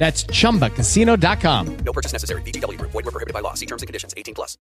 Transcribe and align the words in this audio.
That's 0.00 0.24
chumbacasino.com. 0.32 1.66
No 1.84 1.92
purchase 1.92 2.14
necessary. 2.14 2.40
VGW 2.42 2.78
Group. 2.78 2.92
Void 2.92 3.04
were 3.04 3.12
prohibited 3.12 3.34
by 3.34 3.42
law. 3.42 3.54
See 3.54 3.66
terms 3.66 3.82
and 3.82 3.86
conditions. 3.86 4.14
18 4.16 4.34
plus. 4.34 4.56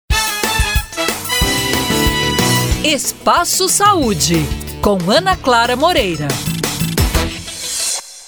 Espaço 2.83 3.69
Saúde, 3.69 4.37
com 4.81 4.99
Ana 5.11 5.37
Clara 5.37 5.77
Moreira. 5.77 6.29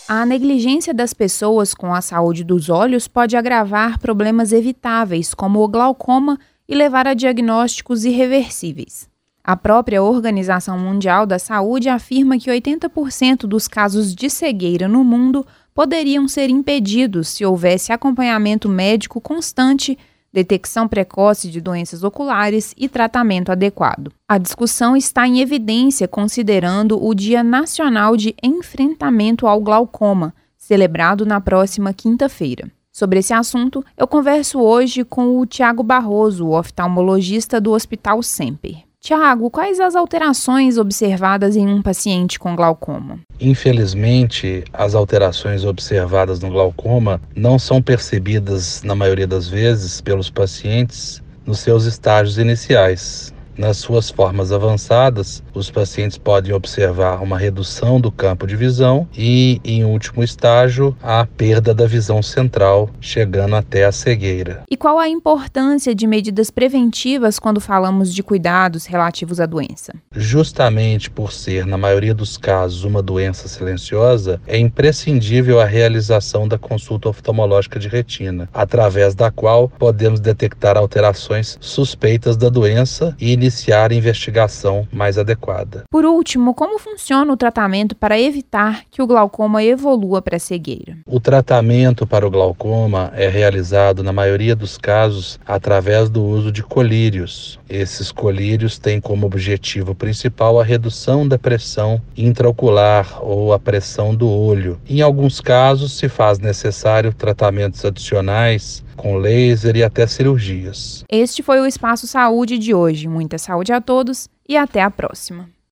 A 0.06 0.26
negligência 0.26 0.92
das 0.92 1.14
pessoas 1.14 1.72
com 1.72 1.94
a 1.94 2.00
saúde 2.00 2.42
dos 2.44 2.68
olhos 2.68 3.06
pode 3.08 3.36
agravar 3.36 3.98
problemas 3.98 4.52
evitáveis, 4.52 5.32
como 5.32 5.62
o 5.62 5.68
glaucoma, 5.68 6.38
e 6.68 6.74
levar 6.74 7.06
a 7.06 7.14
diagnósticos 7.14 8.04
irreversíveis. 8.04 9.08
A 9.44 9.56
própria 9.56 10.02
Organização 10.02 10.78
Mundial 10.78 11.24
da 11.24 11.38
Saúde 11.38 11.88
afirma 11.88 12.38
que 12.38 12.50
80% 12.50 13.46
dos 13.46 13.66
casos 13.66 14.14
de 14.14 14.28
cegueira 14.28 14.86
no 14.86 15.02
mundo 15.02 15.46
poderiam 15.78 16.26
ser 16.26 16.50
impedidos 16.50 17.28
se 17.28 17.44
houvesse 17.46 17.92
acompanhamento 17.92 18.68
médico 18.68 19.20
constante, 19.20 19.96
detecção 20.32 20.88
precoce 20.88 21.48
de 21.48 21.60
doenças 21.60 22.02
oculares 22.02 22.74
e 22.76 22.88
tratamento 22.88 23.52
adequado. 23.52 24.12
A 24.28 24.38
discussão 24.38 24.96
está 24.96 25.24
em 25.24 25.38
evidência 25.38 26.08
considerando 26.08 27.00
o 27.00 27.14
Dia 27.14 27.44
Nacional 27.44 28.16
de 28.16 28.34
Enfrentamento 28.42 29.46
ao 29.46 29.60
Glaucoma, 29.60 30.34
celebrado 30.56 31.24
na 31.24 31.40
próxima 31.40 31.92
quinta-feira. 31.92 32.68
Sobre 32.90 33.20
esse 33.20 33.32
assunto, 33.32 33.84
eu 33.96 34.08
converso 34.08 34.58
hoje 34.58 35.04
com 35.04 35.38
o 35.38 35.46
Tiago 35.46 35.84
Barroso, 35.84 36.48
oftalmologista 36.48 37.60
do 37.60 37.70
Hospital 37.70 38.20
Semper. 38.20 38.87
Tiago, 39.08 39.50
quais 39.50 39.80
as 39.80 39.96
alterações 39.96 40.76
observadas 40.76 41.56
em 41.56 41.66
um 41.66 41.80
paciente 41.80 42.38
com 42.38 42.54
glaucoma? 42.54 43.20
Infelizmente, 43.40 44.64
as 44.70 44.94
alterações 44.94 45.64
observadas 45.64 46.40
no 46.40 46.50
glaucoma 46.50 47.18
não 47.34 47.58
são 47.58 47.80
percebidas, 47.80 48.82
na 48.82 48.94
maioria 48.94 49.26
das 49.26 49.48
vezes, 49.48 50.02
pelos 50.02 50.28
pacientes 50.28 51.22
nos 51.46 51.60
seus 51.60 51.86
estágios 51.86 52.36
iniciais. 52.36 53.32
Nas 53.58 53.78
suas 53.78 54.08
formas 54.08 54.52
avançadas, 54.52 55.42
os 55.52 55.68
pacientes 55.68 56.16
podem 56.16 56.52
observar 56.52 57.20
uma 57.20 57.36
redução 57.36 58.00
do 58.00 58.12
campo 58.12 58.46
de 58.46 58.54
visão 58.54 59.08
e, 59.16 59.60
em 59.64 59.84
último 59.84 60.22
estágio, 60.22 60.96
a 61.02 61.26
perda 61.26 61.74
da 61.74 61.84
visão 61.84 62.22
central, 62.22 62.88
chegando 63.00 63.56
até 63.56 63.84
a 63.84 63.90
cegueira. 63.90 64.62
E 64.70 64.76
qual 64.76 64.96
a 64.96 65.08
importância 65.08 65.92
de 65.92 66.06
medidas 66.06 66.52
preventivas 66.52 67.40
quando 67.40 67.60
falamos 67.60 68.14
de 68.14 68.22
cuidados 68.22 68.86
relativos 68.86 69.40
à 69.40 69.46
doença? 69.46 69.92
Justamente 70.14 71.10
por 71.10 71.32
ser, 71.32 71.66
na 71.66 71.76
maioria 71.76 72.14
dos 72.14 72.36
casos, 72.36 72.84
uma 72.84 73.02
doença 73.02 73.48
silenciosa, 73.48 74.40
é 74.46 74.56
imprescindível 74.56 75.60
a 75.60 75.64
realização 75.64 76.46
da 76.46 76.58
consulta 76.58 77.08
oftalmológica 77.08 77.80
de 77.80 77.88
retina, 77.88 78.48
através 78.54 79.16
da 79.16 79.32
qual 79.32 79.68
podemos 79.68 80.20
detectar 80.20 80.76
alterações 80.76 81.58
suspeitas 81.60 82.36
da 82.36 82.48
doença 82.48 83.16
e 83.18 83.47
iniciar 83.48 83.90
a 83.90 83.94
investigação 83.94 84.86
mais 84.92 85.16
adequada. 85.16 85.84
Por 85.90 86.04
último, 86.04 86.54
como 86.54 86.78
funciona 86.78 87.32
o 87.32 87.36
tratamento 87.36 87.96
para 87.96 88.20
evitar 88.20 88.82
que 88.90 89.00
o 89.00 89.06
glaucoma 89.06 89.64
evolua 89.64 90.20
para 90.20 90.36
a 90.36 90.40
cegueira? 90.40 90.98
O 91.06 91.18
tratamento 91.18 92.06
para 92.06 92.26
o 92.26 92.30
glaucoma 92.30 93.10
é 93.14 93.26
realizado, 93.28 94.02
na 94.02 94.12
maioria 94.12 94.54
dos 94.54 94.76
casos, 94.76 95.40
através 95.46 96.10
do 96.10 96.22
uso 96.22 96.52
de 96.52 96.62
colírios. 96.62 97.57
Esses 97.68 98.10
colírios 98.10 98.78
têm 98.78 99.00
como 99.00 99.26
objetivo 99.26 99.94
principal 99.94 100.58
a 100.58 100.64
redução 100.64 101.28
da 101.28 101.38
pressão 101.38 102.00
intraocular 102.16 103.18
ou 103.22 103.52
a 103.52 103.58
pressão 103.58 104.14
do 104.14 104.28
olho. 104.28 104.80
Em 104.88 105.02
alguns 105.02 105.40
casos, 105.40 105.98
se 105.98 106.08
faz 106.08 106.38
necessário 106.38 107.12
tratamentos 107.12 107.84
adicionais 107.84 108.84
com 108.96 109.16
laser 109.16 109.76
e 109.76 109.84
até 109.84 110.06
cirurgias. 110.06 111.04
Este 111.08 111.42
foi 111.42 111.60
o 111.60 111.66
Espaço 111.66 112.06
Saúde 112.06 112.58
de 112.58 112.74
hoje. 112.74 113.06
Muita 113.06 113.38
saúde 113.38 113.72
a 113.72 113.80
todos 113.80 114.28
e 114.48 114.56
até 114.56 114.82
a 114.82 114.90
próxima. 114.90 115.48